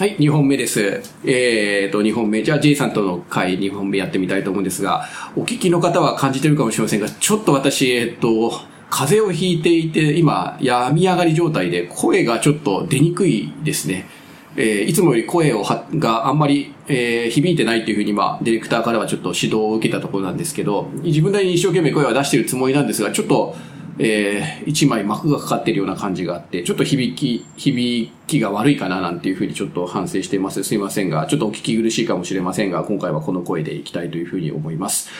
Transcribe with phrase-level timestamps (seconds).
[0.00, 1.02] はい、2本目です。
[1.26, 2.42] えーと、2本目。
[2.42, 8.50] じゃあ、J さんとの回2本目やってみたいと思うんですが、お聞きの方は感じてるかもしれませんが、ちょっと私、えっと、
[8.88, 14.08] 風邪をひいていて、今、病み上がり状態で、声がちょっと出にくいですね。
[14.56, 23.54] えーいつもより声をはがあんまり、えー響いてないっていうふうに、まあ、ディレクターからはちょっと指導を受けたところなんですけど、自分なりに一生懸命声は出してるつもりなんですが、ちょっと、
[24.02, 30.62] えー一枚膜がかかってるような感じがあって、ちょっと響き、響きが悪いかななんていうふうにちょっと反省しています。
[30.64, 35.10] すいませんが、ちょっとお聞き苦しいかもしれませんが、今回はこの声でいきたいというふうに思います。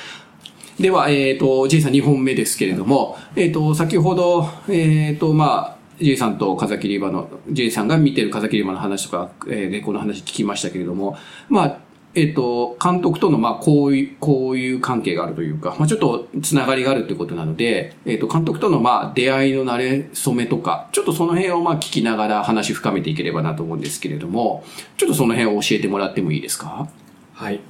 [0.78, 11.78] では、えっ、と、J さん2本目ですけれども、えっ、と、先ほど、えっ、と、まあ、J さんと風切り場の、J さんが見てる風切り場の話とか、えー、この話聞きましたけれども、まあ、
[12.12, 24.64] えっ、と、監督との、まあ、こういう、こういう関係があるというか、まあ、ちょっとつながりがあるということなので、えっ、と、監督との、まあ、出会いの慣れ初めとか、ちょっとその辺を、まあ、聞きながら話深めていければなと思うんですけれども、
[24.96, 26.88] ちょっとその辺を教えてもらってもいいですか？
[27.32, 27.60] はい。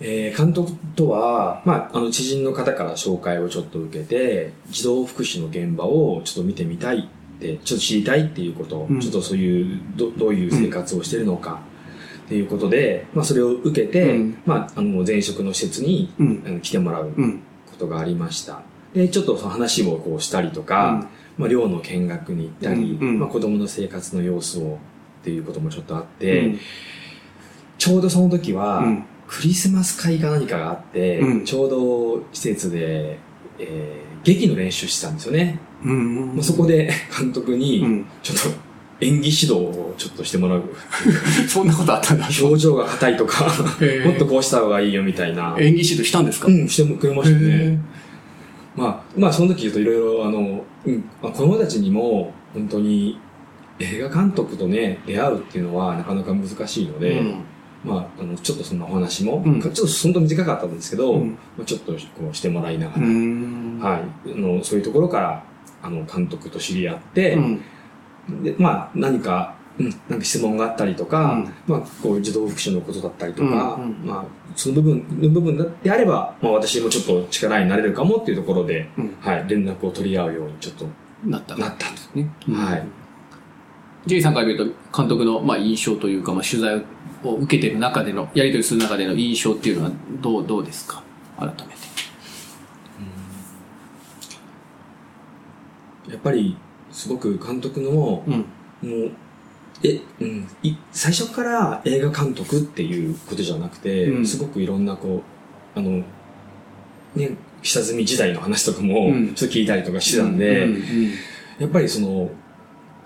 [0.00, 11.60] えー監督とは、まあ、あの、知人の方から紹介をちょっと受けて、児童福祉の現場をちょっと見てみたいって、ちょっと知りたいっていうこと、うんちょっとそういう、どどういう生活をしてるのか、
[12.24, 14.38] っていうことで、まあ、それを受けて、うん。
[14.46, 16.42] まあ、あの、前職の施設に、うん。
[16.46, 17.40] あの来てもらううん。
[17.70, 18.62] ことがありました。
[18.94, 23.08] で、ちょっとその話をこうしたりとか、まあ、寮の見学に行ったり、うん。
[23.08, 23.18] うん。
[23.20, 24.78] まあ、子供の生活の様子を
[25.20, 26.58] っていうこともちょっとあって、うん。
[27.76, 29.04] ちょうどその時は、うん。
[29.26, 31.44] クリスマス会か何かがあって、うん。
[31.44, 33.18] ちょうど施設で、
[33.58, 35.60] えー劇の練習してたんですよね。
[35.84, 36.34] うん。
[36.34, 38.58] まあ、そこで監督にうん、ちょっと
[39.00, 40.62] 演技指導をちょっとしてもらう。
[41.48, 42.26] そんなことあったんだ。
[42.40, 43.44] 表情が硬いとか、
[44.04, 45.56] もっとこうした方がいいよみたいな。
[45.58, 46.46] 演技指導したんですか？
[46.48, 47.80] うん、してくれましたへね。
[48.76, 53.18] まあ、まあ、その時言うといろいろ、あの、うん、まあ子供たちにも、本当に、
[53.78, 57.34] 映画監督とね、出会うっていうのはなかなか難しいので、うん。
[57.84, 59.60] まあ、あの、ちょっとそんなお話も、うん。
[59.60, 61.30] ちょっとそんな短かったんですけど、うん。
[61.56, 61.98] まあ、ちょっとこ
[62.32, 63.78] うしてもらいながうら、ん。
[63.80, 65.44] はい、あの、そういうところから、
[65.82, 67.60] あの、監督と知り合って、うん
[68.42, 74.24] で、まあ、何か、うん、なんか質問があったりとか、うんまあ、こう、児童福祉のことだったりとか、うんうんまあ、
[74.54, 80.86] その部分、の部分であれば、まあ、私もちょっと力になれるかもっていうところで、うんはい、連絡を取り合うようにちょっと
[81.24, 81.94] なったなったと。
[82.18, 82.30] ね。
[82.52, 82.86] はい。
[84.06, 86.84] J さんから見ると、監督の、まあ、印象というか、まあ、取材
[87.24, 91.02] を受けてる中での、やり取りする中での印象っていうのは、どう、どうですか？
[91.38, 91.64] 改めて。
[96.10, 96.56] やっぱり、
[96.94, 98.22] すごく監督の、も
[98.82, 99.10] う
[99.82, 104.26] え、うん、い最初から映画監督っていうことじゃなくて、うん。
[104.26, 105.22] すごくいろんなこ
[105.76, 106.02] う、あの、
[107.14, 109.34] ね、下積み時代の話とかもうん。
[109.34, 110.68] ちょっと聞いたりとかしてたんで、
[111.58, 112.30] やっぱりその、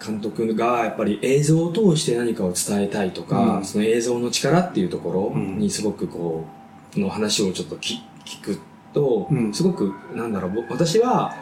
[0.04, 3.64] 監督がやっぱり映像を通して何かを伝えたいとか、うん。
[3.64, 5.58] その映像の力っていうところうん。
[5.58, 6.44] にすごくこ
[6.96, 8.60] う、の話をちょっと聞聞く
[8.92, 9.52] と、うん。
[9.52, 11.34] すごく、なんだろう、ぼ私は、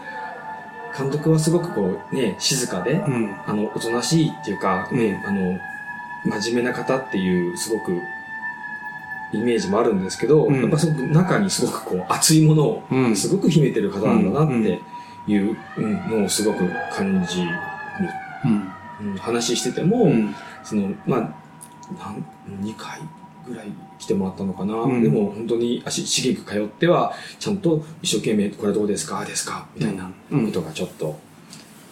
[0.97, 3.35] 監督はすごくこう、ね、静かで、うん。
[3.47, 5.59] あの、おとなしいっていうか、ね、あの、
[6.25, 8.01] 真面目な方っていう、すごく、
[9.33, 13.17] イメージもあるんですけど、うんやっぱすごく中にすごくこう、熱いものを、うん。
[13.17, 14.81] すごく秘めてる方なんだなうんって
[15.27, 17.51] いううんのをすごく感じる。
[18.45, 18.73] うん。
[19.13, 20.35] うん話してても、うん。
[20.65, 22.25] その、まあ、なん
[22.65, 23.01] 2回
[23.49, 23.67] ぐらい
[23.99, 24.75] 来てもらったのかな。
[24.75, 31.19] うんでも本当に足しげく通っては、ちゃんと一生懸命、これどうですかですかみたいなうんことがちょっと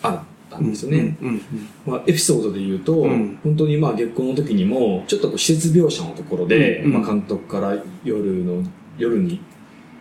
[0.03, 1.17] あったんですよね。
[1.23, 1.41] うん。
[1.87, 8.63] まあ、エピソードで言うと、うん本当にまあ月光の時にも、ちょっとこう施設描写のところで、うんまあ、監督から夜の、
[8.99, 9.41] 夜に、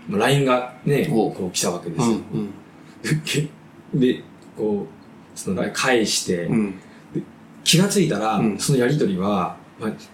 [0.07, 2.03] まあ LINE がね、おこう来たわけでうん。
[3.03, 3.47] すよ。
[3.93, 4.23] で、
[4.57, 6.73] こう、その LINE 返して、うん。
[7.63, 9.62] 気がついたら、うんそのやりとりは、まあ、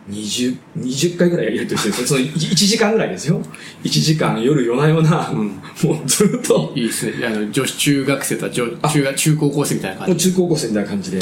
[0.10, 1.96] 20、20回ぐらいやりとりしてる。
[1.96, 2.20] んですよ。
[2.20, 3.42] その 1, 時間ぐらいですよ。
[3.84, 5.48] 1時間夜夜な夜な、うん。
[5.48, 7.26] もうずっと、いいですね。
[7.26, 10.32] あの、女子中学生とは女中学、中高校生みたいなもう感じ。
[10.32, 11.20] 中高校生みたいな感じで、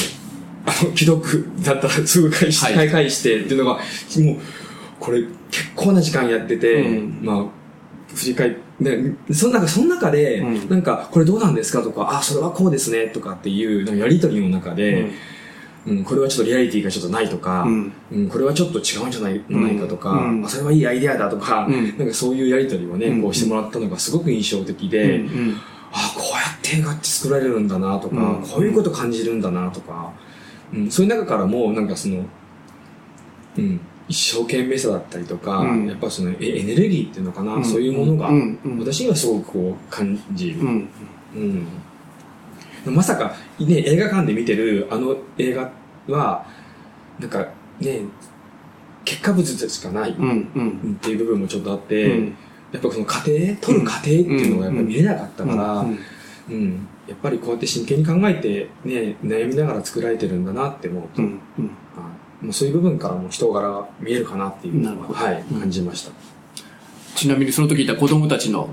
[0.66, 2.75] あの、既読だったらすぐ返し、はい。
[2.75, 4.38] 返返してっていうのが、もう、
[5.00, 5.22] これ
[5.52, 7.20] 結構な時間やってて、うん。
[7.22, 7.46] まあ、
[8.16, 10.70] 振り返って、ね、その中、その中で、うん。
[10.70, 15.11] なんか、これどうなんですかとか、あ、それはこうですね、とかっていう、やりとりの中で、うん、
[16.03, 17.93] これはちょっとリアリティがちょっとないとか、うん。
[18.11, 20.45] うん、これはちょっと違うんじゃないないかとか、うん。
[20.45, 21.97] あ、それはいいアイデアだとか、うん。
[21.97, 23.22] なんかそういうやりとりをね、うん。
[23.22, 24.89] こうしてもらったのがすごく印象的うん。
[24.89, 25.55] で、うん。
[25.91, 28.41] あこうやって映画って作られるんだなとか、うん。
[28.41, 30.11] こういうこと感じるんだなとか、
[30.73, 32.25] うん、そういう中からもなんかその、
[33.57, 33.79] うん、
[34.09, 35.87] 一生懸命さだったりとか、うん。
[35.87, 37.66] やっぱそのエエネルギーっていうのかな、うん。
[37.66, 38.59] そういうものが、うん。
[38.66, 38.79] うん。
[38.79, 40.90] 私にはすごくこう感じる、うん。
[41.35, 41.67] うん
[42.91, 45.72] まさか、ね、映画館で見てるあの映画
[46.07, 46.45] は
[47.19, 47.47] なんか
[47.79, 48.01] ね、
[49.05, 52.37] 結果物でしかないっていう部分もちょっとあって、うん。
[52.72, 53.31] やっぱその過程、
[53.61, 55.99] 取る過程っていうのがやっぱり見れなかったから、うん
[56.49, 61.66] うん、やっぱりこうやって真剣に考えて、ね、悩みながら作られてるんだなって思うと、うんうん。
[61.66, 61.75] はい
[62.40, 65.59] もうそういう部分からも人柄が見えるかなっていうのは、はい、うん。
[65.59, 66.11] 感じました。
[67.16, 68.69] ちなみにその時いた子供たちの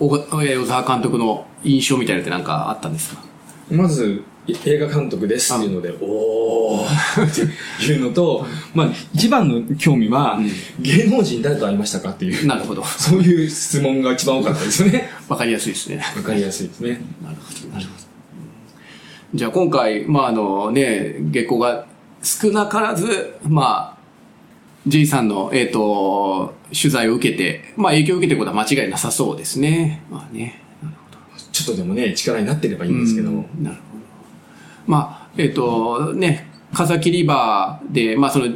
[0.00, 3.22] 小小沢監督の印象みたいなのって何かあったんですか？
[3.70, 7.34] まず、い映画監督ですっていうので、おーっ
[7.78, 10.38] ていうのと、まあ、一番の興味は、
[10.80, 12.82] 芸能人誰と会いましたかっていう、なるほど。
[12.84, 15.10] そういう質問が一番多かったですよね。
[15.28, 16.02] わかりやすいですね。
[16.16, 17.00] わかりやすいですね。
[17.22, 17.98] なるほど、なるほど。
[19.34, 21.86] じゃあ今回、まああのね、月光が
[22.22, 23.98] 少なからず、まあ、
[24.86, 30.02] J さんの、えっ、と、取材を受けて、まあ影響を受けてることは間違いなさそうですね。
[30.10, 30.62] まあね。
[31.52, 34.04] ちょっとでもね、力になってればいいんですけど、うんなるほど。
[34.86, 38.46] まあ、えっ、と、ね、風切り場で、まあその、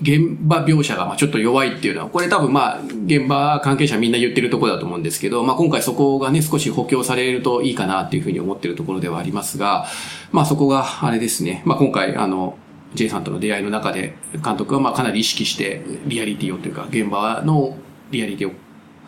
[0.00, 9.86] 現場描写がまあちょっと弱いっていうのは、これ多分まあ、現場関係者みんな言ってるところだと思うんですけど、まあ今回そこがね、少し補強されるといいかなっていうふうに思ってるところではありますが、
[10.30, 12.56] まあそこがあれですね、まあ今回あの、
[12.94, 17.76] J さんとの出会いの中で、監督はまあかなり意識して、リアリティをというか、現場の
[18.12, 18.52] リアリティを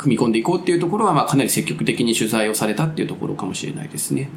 [0.00, 4.30] 組み込んでいこうっていうところは、まあかなり積極的に取材をされたっていうところかもしれないですね。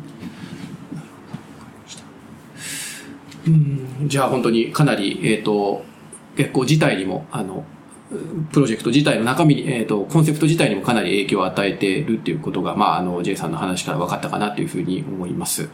[3.48, 5.86] うんじゃあ本当にかなり、えっ、と、
[6.36, 7.66] 結構自体にも、あの、
[8.52, 15.70] プロジェクト自体の中身に、えっ、と、コンセプト自体にもかなり影響を与えているっていうことが、まあ、あの、J さんの話から分かったかなというふうに思います。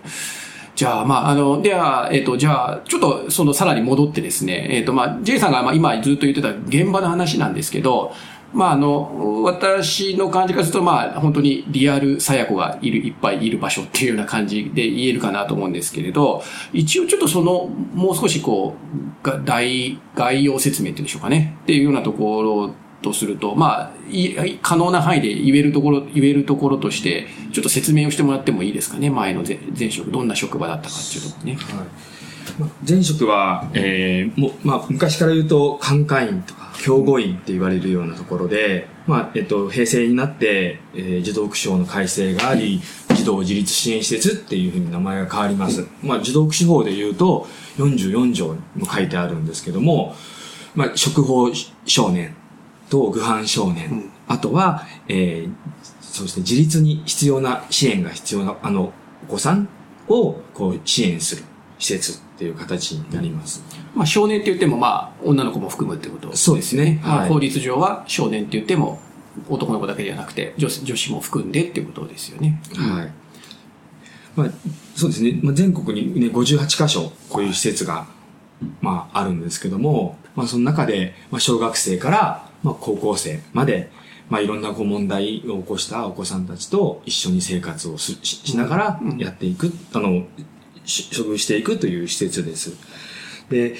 [0.75, 8.13] じゃあ、まあ、あの、では、えっ、と、じゃあ、ちょっと、その、さらに戻ってですね、えっ、と、まあ、J さんが、まあ、今ずっと言ってた現場の話なんですけど、
[8.53, 16.43] まあ、あの、私の感じからすると、まあ、本当にリアル佐也子がいる、いっぱいいる場所っていうような感じで言えるかなと思うんですけれど、
[16.73, 18.75] 一応ちょっとその、もう少しこ
[19.23, 21.57] う、が大、概要説明っていうんでしょうかね。
[21.63, 29.09] っていうようなところとすると、まあ、い可能な範囲で言えるところ、言えるところとして、ちょっと説明をしてもらってもいいですかね。
[29.09, 31.55] 前の前前職、どんな職場だったかっていうところね。
[31.55, 31.87] はい
[32.87, 42.81] 前職は、えーもまあ、昔から言うと、管科員とか、教護員って言われるようなところで、まあ、えっと、平成になって、えー児童福祉法の改正があり、
[43.15, 45.85] 児童自立支援施設っていうふうに名前が変わります。
[46.01, 47.47] まあ、児童福祉法で言うと、
[47.77, 50.15] 44条にも書いてあるんですけども、
[50.73, 51.51] まあ、食法
[51.85, 52.35] 少年
[52.89, 55.53] と具犯少年、あとは、えー
[56.01, 58.93] そうですね、自立に必要な支援が必要な、あの、
[59.27, 59.69] お子さん
[60.07, 61.43] を、こう、支援する
[61.79, 63.63] 施設っていう形になります。
[63.95, 68.99] まあ、少年って言っても、まあ、女の子も含むってことそうですねまあ、はい法律上は少年って言っても、
[69.49, 72.61] 男の子だけではなくて、女子女子も含んでっていうことですよね。
[72.75, 73.11] はい。
[74.35, 74.49] まあ、
[74.95, 78.07] そうですね、まあ、全国にね、58箇所、こういう施設が、
[78.81, 83.91] まあ、あるんですけども、まあ、その中で、まあ、小学生から、まあ、高校生まで、
[84.29, 90.25] まあ、いろんなこう問題を起こしたお子さんたちと一緒に生活をすししながらうんやっていく、あの、し
[90.89, 92.73] 処遇していくという施設です。
[93.49, 93.75] で、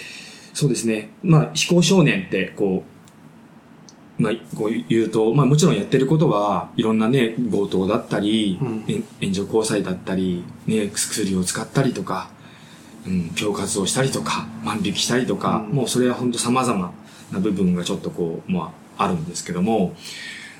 [0.53, 8.83] そうですね、まあ、非行少年って、こう、まあ、こう言うと、まあもちろんやってることは、いろんなね、強盗だったり、うん。
[9.21, 12.29] 援助交際だったり、ね、薬を使ったりとか、
[13.07, 15.75] うん、恐喝をしたりとか、万引きしたりとか、うん。
[15.75, 16.91] もうそれは本当様々
[17.31, 19.95] な部分がちょっとこう、まあ、あるんですけども、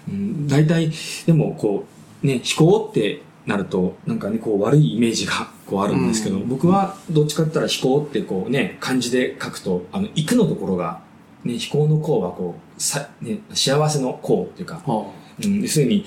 [0.07, 0.89] うん、大体、
[1.25, 1.85] でもこ
[2.23, 6.47] う、ね、非行ってなると、なんかね、こう悪いイメージがこうあるんですけど、うん。
[6.47, 11.01] 僕はどっちかって言ったら非行ってこうね、漢字で書くと、あの、行くのところが、
[11.43, 15.05] ね、非行の行はこう、さ、ね、幸せの行っていうか、は
[15.43, 16.05] うん、要するに、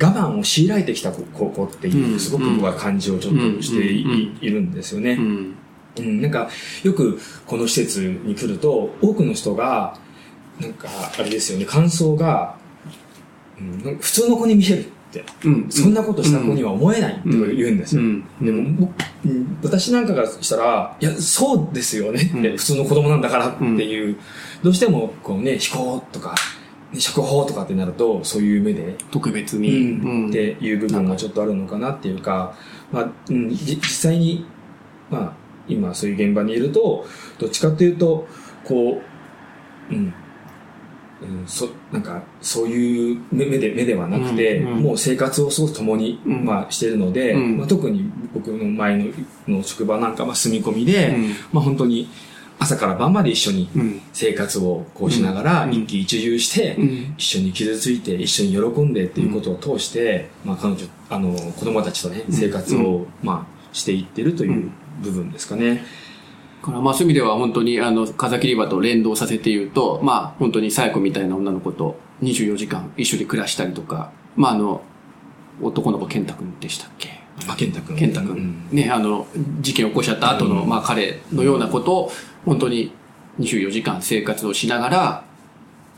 [0.00, 2.18] 我慢を強いられてきた高校っていうう、ん。
[2.20, 5.12] すごく僕は感じをちょっとしてい,、るんですよあね。
[5.12, 5.54] うん。
[5.98, 6.48] うん、なんか、
[6.82, 9.98] よくこの施設に来ると、多くの人が、
[10.60, 10.88] なんか、
[11.18, 12.56] あれですよね、感想が、
[13.58, 14.92] うん、普通の子に見える
[15.44, 15.66] うん。
[15.70, 18.02] そんなことした子には思えないって言うんですよ。
[18.02, 18.24] うん。
[18.40, 18.92] でも、
[19.62, 24.16] 私なんかがしたら、いや、そうですよねって、うん普通の子供なんだからっていう、
[24.62, 26.34] どうしても、こうね、非行とか、
[26.92, 29.70] ね、食法とかってなると、そういう目で、特別うに。
[29.70, 32.54] ん、っていう部分がちょっとあるのかなっていうか、
[32.92, 34.46] まあ、うん、じ実際に、
[35.10, 35.32] まあ、
[35.68, 37.06] 今そういう現場にいると、
[37.38, 38.26] どっちかというと、
[38.64, 39.02] こ
[39.90, 40.14] う、うん、
[41.30, 44.82] うん、そ、なんか、そういう目目で、目ではなくて、うんうん。
[44.82, 46.44] もう生活をすごく共に、うん。
[46.44, 47.58] まあ、しているので、うん。
[47.58, 49.06] まあ、特に僕の前の
[49.48, 51.34] の職場なんかは住み込みで、うん。
[51.52, 52.08] まあ、本当に
[52.58, 54.00] 朝から晩まで一緒にうん。
[54.12, 55.72] 生活をこうしながら、うん。
[55.72, 57.14] 一喜一憂して、うん。
[57.16, 62.34] 一緒に傷ついて一緒に喜んでっていうことを通して、まあ彼女、あの、子供たちとね、うん。
[62.34, 64.70] 生活を、まあしていってるという
[65.02, 65.84] 部分ですかね。
[66.62, 74.82] からまあそういう意味では本当にあの、風切り場と連動させて言うと、まあ本当にサ子みたいな女の子と24時間一緒に暮らしたりとか、まああの、
[75.62, 77.20] 男の子健太くんでしたっけ？
[77.48, 77.96] あ、健太くん。
[77.96, 78.68] 健太くん。
[78.70, 79.26] ね、あの、
[79.60, 82.12] 事件を起こしちゃった後の、まあ彼のようなことを、
[82.44, 82.92] 本当に
[83.38, 85.24] 24時間生活をしながら、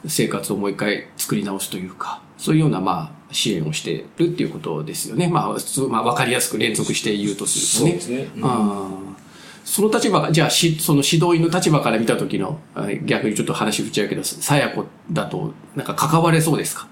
[0.06, 5.28] 生活をもう一回作り直すというか、そういうような、まあ、支援をしてるっていうことですよね。
[5.28, 8.00] まあ、普通、まあ、わかりやすく連続して言うとするとね。
[8.00, 8.42] そうですね。
[8.42, 9.16] うん
[9.64, 12.60] その立場じゃあし、その指導員の立場から見た時の、
[13.04, 16.88] 逆にちょっと話振っちゃうけど、さや子だと、なんか関われそうですか？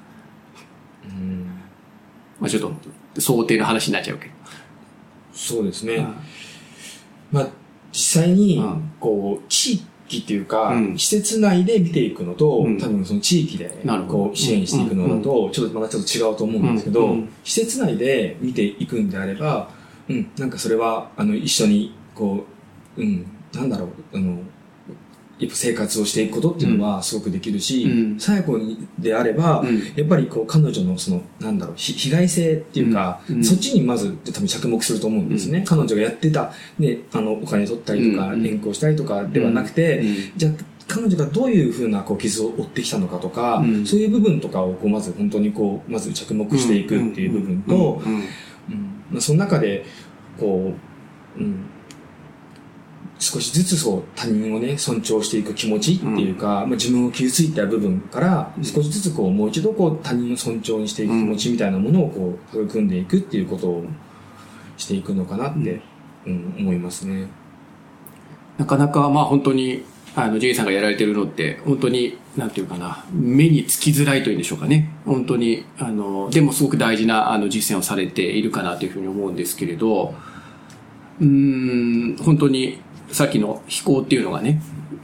[1.05, 1.47] うん。
[2.41, 2.73] まあちょっ
[3.15, 4.33] と、想定の話になっちゃうけど。
[5.33, 5.95] そうですね。
[5.95, 6.15] うん
[7.33, 7.49] まあ、
[7.93, 9.75] 実際にうん、こう、地
[10.07, 10.99] 域っていうか、うん。
[10.99, 12.77] 施設内で見ていくのと、うん。
[12.77, 13.71] 多分その地域で
[14.09, 17.11] こう支援していくのだと、ちょっとまたちょっと違うと思うんですけど、うん。
[17.11, 17.29] うん。
[17.45, 19.71] 施設内で見ていくんであれば、
[20.09, 22.60] うん、なんかそれは、あの、一緒に、こう、
[22.97, 24.39] うん、なんだろう、あの、
[25.41, 28.59] やっぱ生活をしていくことっていうのはすごくできるしうん、さや子
[28.99, 29.79] であれば、うん。
[29.97, 35.65] やっぱりこう彼女のその、なんだろう、ひ被害性っていうか、そっちにまず多分着目すると思うんですね。
[35.67, 40.33] 彼女がやってた、ね、あの、お金取ったりとか、連行したりとかではなくて、うん。
[40.37, 40.53] じゃあ、
[40.87, 43.87] 彼女がどういうふうなこう傷を負ってきたのかとか、うん。
[43.87, 48.03] そういう部分とかをこうまず本当にこう、まず着目していくっていう部分と、
[49.21, 49.87] その中で、
[50.39, 50.75] こ
[51.39, 51.65] う、うん、
[53.21, 63.85] 少しずつそう他人をね、尊重していく気持ちっていうか、まあ、自分を傷ついた部分から、少しずつこう、もう一度こう他人を尊重にしていく気持ちみたいなものをこう、育んでいくっていうことを
[64.79, 65.83] していくのかなって、
[66.27, 67.29] うん、思いますね。
[68.57, 69.85] なかなかまあ本当に、
[70.17, 74.91] あの、ジェイさんがやられてるのって、本当に、なんていうかな、目につきづらいというんでしょうかね。
[75.05, 80.15] 本当に、あの、でもすごく大事な、あの、実践をされているかなというふうに思うんですけれど、
[81.21, 82.79] うーん、本当に、
[83.13, 84.61] さっきの飛行っていうのがね、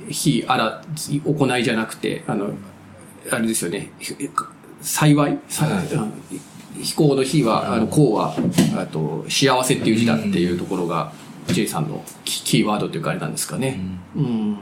[0.08, 0.82] 非あら、
[1.24, 2.50] 行いじゃなくて、あの、
[3.30, 4.14] あれですよね、ひ
[4.80, 5.38] 幸い、
[6.80, 8.36] 飛行の日は、あの、幸は、
[8.76, 11.12] あと、幸せっていう字だっていうところが、
[11.48, 13.80] ジェイさんのキキーワードというかあれなんですかね。
[14.16, 14.58] うん。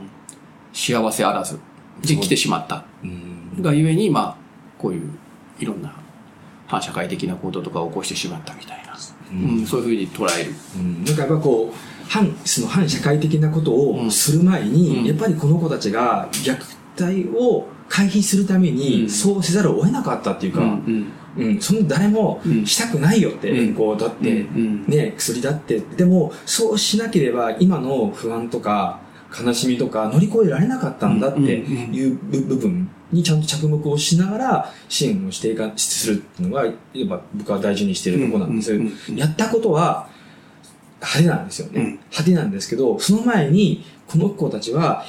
[0.73, 1.59] 幸せあらず。
[2.03, 2.85] で、来てしまった。
[3.03, 4.37] うんがゆえに、まあ、
[4.79, 5.11] こういう、
[5.59, 5.95] いろんな、
[6.67, 8.97] 反社会的な行動とかを起こしてしまったみたいな。
[9.33, 10.53] うん、そういうふうに捉える。
[10.77, 11.05] うん。
[11.05, 14.07] なんかやっぱこう、反、その反社会的なことうん。
[14.07, 15.05] をする前に、うん。
[15.05, 16.57] やっぱりこの子たちが虐
[16.99, 18.77] 待を回避するためうん。
[18.77, 22.67] に、そうせざるを得なかったっていうか、うん、うん、その誰もうん。
[22.67, 23.75] したくないよって、うん。
[23.75, 24.87] こう、だって、うん。
[24.87, 25.81] ね、薬だって。
[25.81, 29.01] でも、そうしなければ今の不安とか
[29.43, 36.75] 悲しみとか乗り越えられなかったんだっていう部部分にちゃんと着目をしながら支援をしていか、するっていうのが、やっ
[37.09, 40.09] ぱ僕は大事にしているところなんですうんうんうんやったことは
[41.05, 41.81] 派手なんですよね。
[41.81, 41.85] うん。
[41.87, 45.05] 派手なんですけど、その前に、この子たちは、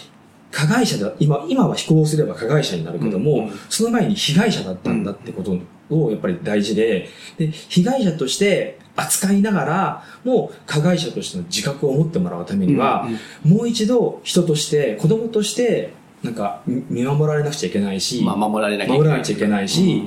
[0.51, 5.57] 加害者だ、今、今は非行すれば加害者になるけども、うんうんその前に被害者だったんだってこと
[5.89, 13.07] をやっぱり大事で、で、被害者として扱いながら、もう加害者としての自覚を持ってもらうためには、
[13.43, 15.93] もう一度人として、子供として、
[16.25, 19.07] なんかみ見守られなくちゃいけないし、まあ、守られなきゃいけない。
[19.07, 20.03] 守らなくちゃいけないし、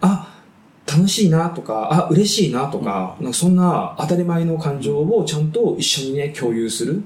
[0.00, 0.34] あ、
[0.86, 7.02] 楽しいなとか、あ、嬉しいなとか、なんかそんな当たり前の感情をちゃんと一緒にね、共有する。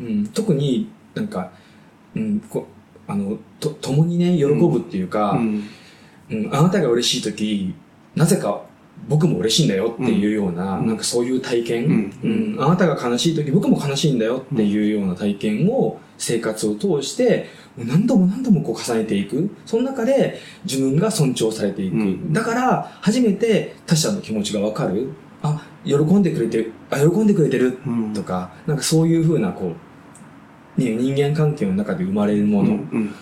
[0.00, 1.50] うん、特になんか、
[2.14, 2.66] うん、こ
[3.06, 5.64] あの、と、共にね、喜ぶっていうか、うん。
[6.30, 7.74] うん、あなたが嬉しい時
[8.14, 8.62] なぜか
[9.08, 10.86] 僕も嬉しいんだよっていうような、うん。
[10.86, 12.56] なんかそういう体験、ううん。
[12.56, 19.50] んあなたが悲しい時僕も悲しいんだよっていうような体験を生活を通して何度も何度もこう重ねていく。
[19.66, 22.32] その中で自分が尊重されていく、うん。
[22.32, 25.10] だから初めて他者の気持ちがわかる。
[25.42, 26.72] あ喜んでくれてる。
[26.90, 27.78] あ喜んでくれてる。
[27.86, 28.12] うん。
[28.14, 29.72] とか、なんかそういうふうなこ
[30.78, 33.14] う、ね、人間関係の中で生まれるもの、うん。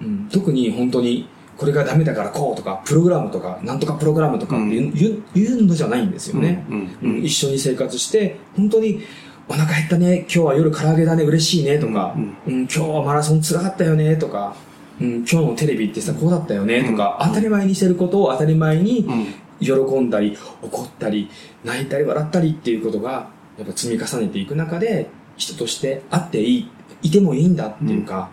[0.00, 9.00] うん、特に本当にこれがダメだからこうとかプログラムとかなんとかプログラムとかって言う,、言う言うのじゃないんですよね、うんうん一緒に生活して本当に
[9.48, 12.14] お腹減ったね今日は夜唐揚げだね嬉しいねとか、
[12.46, 12.62] ううん。
[12.62, 14.56] ん今日はマラソンつらかったよねとか、
[15.00, 19.26] うん、今日のテレビってさこうだったよねとか、当たり前にしてることを当たり前にうん。
[19.58, 21.30] 喜んだり怒ったり
[21.64, 25.08] 泣いたり笑ったりっていうことがやっぱ積み重ねていく中で
[25.38, 26.70] 人としてあっていい
[27.04, 28.28] いてもいいんだっていうか、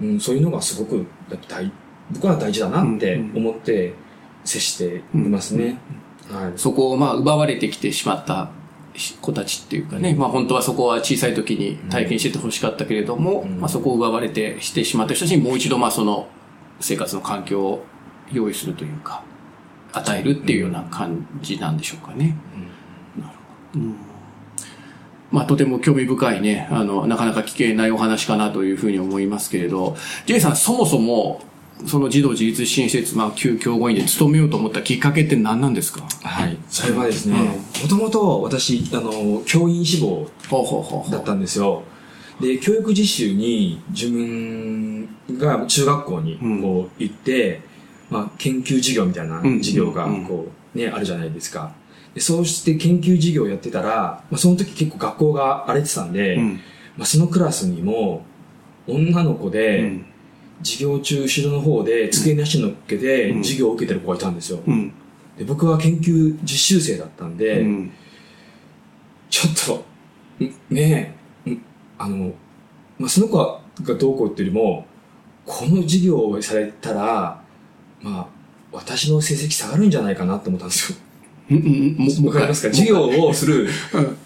[0.00, 0.20] うん。
[0.20, 1.06] そういうのがすごく
[1.48, 1.70] 大
[2.12, 3.94] 僕は大事だなって思って
[4.44, 5.78] 接していますね。
[6.30, 6.52] はい。
[6.56, 8.50] そこをまあ奪われてきてしまった
[9.20, 16.28] 子たちっていうかね、まあ本当はそこは小さい時に体験しててほしかったけれども、うんまあそこを奪われてしてしまった人たちにもう一度まあその
[16.80, 17.84] 生活の環境を
[18.32, 19.22] 用意するというか、
[19.92, 22.36] 与えるっていうような感じなんでしょうかね。
[23.16, 23.32] なる
[23.74, 23.80] ほど。
[23.80, 23.96] うん。
[25.30, 31.40] まあ、とても興味深いね、あの、なかなか聞けないお話かなというふうに思いますけれど、J さん、そもそも、
[31.86, 36.02] その児童自立支援施設、まあ、旧教護員で勤めようと思ったきっかけって何なんですか？
[36.22, 36.56] はい。
[36.68, 37.36] それはですね、
[37.82, 41.10] もともと私、あの、教員志望ほうほうほうほう。
[41.10, 41.82] だったんですよ。
[42.40, 45.08] で、教育実習に自分
[45.38, 47.60] が中学校にうんこう行って、
[48.10, 51.72] まあ、研究授業みたいなうん授業がうんこうね、あるじゃないですか。
[52.14, 56.60] でそうして研究授業をやってたら、まあ、その時結構学校が荒れてたんで、うん
[56.96, 58.24] まあ、そのクラスにも
[58.86, 60.06] 女の子で、うん
[60.62, 64.60] 授業中後ろの方で机に足乗っけてうん授業を受けてる子がいたんですよ。
[64.66, 64.92] うん。
[65.38, 67.92] で僕は研究実習生だったんで、うん。
[69.30, 71.14] ちょっと、んね
[71.46, 71.62] え、ん
[71.98, 72.34] あの、
[72.98, 73.60] まあ、その子が
[73.94, 74.86] どうこうっていうよりも、
[75.46, 77.42] この授業をされたら、
[78.02, 78.26] まあ、
[78.72, 80.98] 私の成績下がるんじゃないかなと思ったんですよ。
[82.26, 82.74] わかりますか？
[82.74, 84.16] 授業をするうん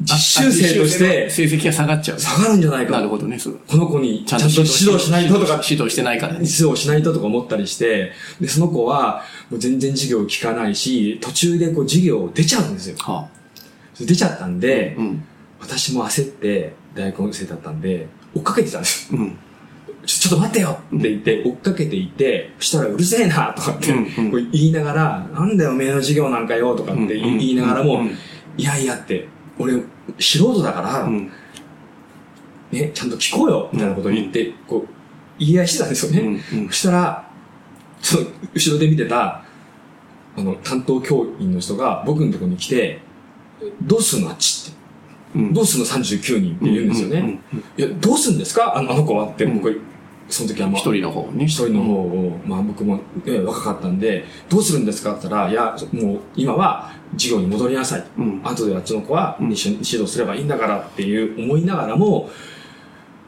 [0.00, 2.18] 実習生として成績が下がっちゃう。
[2.18, 3.58] 下がるんじゃないかなるほどね、そう。
[3.66, 6.40] この子にちゃんと指導しないととか、指導してないからね。
[6.40, 12.96] 指導しないととか思ったりして、で、その子はもう全然授業を聞かないし、途中でこう授業出ちゃうんですよ。
[12.98, 13.28] は
[13.98, 15.24] 出ちゃったんで、あ、うん。
[15.60, 19.14] 私も焦って、大学生だったんで、追っかけてたんです。
[19.14, 19.38] うん。
[20.04, 23.92] ちょっと待ってよって言って、追っかけていて、そしたらうるせえなとかって、
[24.52, 28.10] 言いながら、なんだよ、おめえの授業なんかよとかって言い,、ながらも、うん
[28.58, 29.74] いやいやって、俺、
[30.18, 31.30] 素人だから、うん。
[32.72, 34.88] ね、ちゃんと聞こうよみたいなことを言って、こう、
[35.38, 36.20] 言い合いしてたんですよね。
[36.52, 37.30] うんうんそしたら、
[38.00, 39.44] その、後ろで見てた、
[40.36, 43.00] あの、担当教員の人が僕のところに来て、
[43.82, 44.76] どうすんのあっちって。
[45.34, 47.40] うんどうすんの39人って言うんですよね。
[47.76, 48.76] いや、どうすんですか？
[48.76, 49.80] あのあの子はって、うん僕、
[50.28, 51.44] その時はまあ、一人の方ね。
[51.44, 58.04] 一人の方を、まあ僕も、ね、若かったんで、どうするんですかって言ったら、いや、もう今は授業に戻りなさい。
[58.18, 58.40] うん。
[58.42, 62.30] 後であっちの子はうん一緒に指導すればいいんだからっていう思いながらも、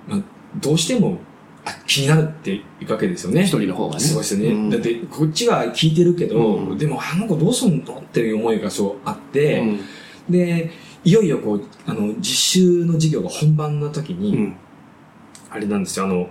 [0.09, 0.21] まあ、
[0.57, 1.19] どうしても
[1.65, 3.43] あ気になるっていうわけですよね。
[3.45, 4.01] 一人の方がね。
[4.01, 4.51] そうですよね。
[4.51, 9.81] うんだって、こっちが聞いてるけど、うんでもあの子どうすんのっていう思いがそうあって、うん
[10.31, 10.71] で、
[11.05, 12.25] いよいよこう、あの、実
[12.61, 14.57] 習の授業が本番の時に、うん。
[15.51, 16.29] あれなんですよ、あの、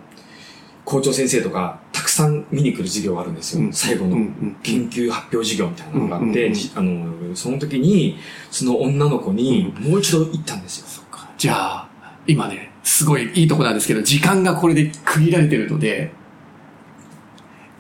[0.88, 3.62] 校長先生とか、たくさん見に来る授業があるんですよ。
[3.62, 4.16] うん最後の
[4.64, 8.18] 研究発表授業みたいなのがあって、あの、その時に、
[8.50, 11.04] その女の子にもう一度行ったんですよ。
[11.38, 11.90] じゃあ、
[12.26, 16.14] 今ね、すごいいいとこなんですけど、時間がこれで区切られてるので、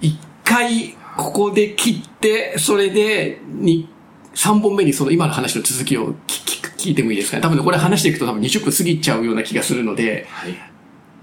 [0.01, 3.87] 一回ここで切って、それで、に、
[4.35, 7.41] 3本目にその今の話の続きを聞聞聞いてもいいですかね。
[7.41, 10.55] 多分ね、これ話していくと多分20分過ぎちゃうような気がするので、はい。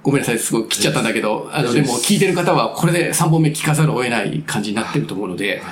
[0.05, 5.63] ごめんなさい、すごい切っちゃったんだけど、あの、でも聞いてる方はこれで3本目聞かざるを得ない感じになってると思うので、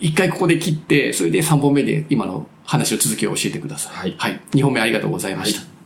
[0.00, 3.94] 一回ここで切って、それで3本目で今の話の続きを教えてください。
[3.94, 4.40] はいはい。
[4.50, 5.60] 2本目ありがとうございました。
[5.60, 5.77] はい